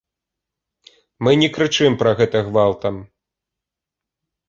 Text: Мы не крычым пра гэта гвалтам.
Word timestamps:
Мы 1.27 1.35
не 1.43 1.49
крычым 1.59 1.99
пра 2.01 2.11
гэта 2.23 2.37
гвалтам. 2.51 2.95